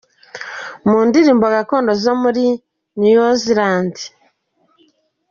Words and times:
mu 0.87 0.97
ndirimbo 1.07 1.45
gakondo 1.55 1.91
zo 2.03 2.13
muri 2.21 2.45
New 3.01 3.21
Zealand. 3.43 3.93